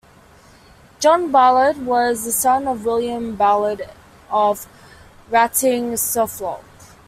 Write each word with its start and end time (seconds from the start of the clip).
John 0.99 1.31
Ballard 1.31 1.85
was 1.85 2.23
the 2.23 2.31
son 2.31 2.67
of 2.67 2.85
William 2.85 3.35
Ballard 3.35 3.83
of 4.31 4.65
Wratting, 5.29 5.95
Suffolk. 5.95 6.65